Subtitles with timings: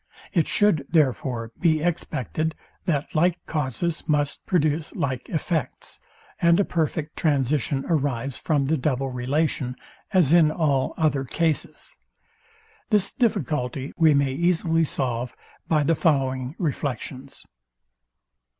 [0.33, 2.55] It should, therefore, be expected,
[2.85, 5.99] that like causes must produce like effects,
[6.41, 9.75] and a perfect transition arise from the double relation,
[10.11, 11.99] as in all other cases.
[12.89, 15.35] This difficulty we may easily solve
[15.67, 17.45] by the following reflections.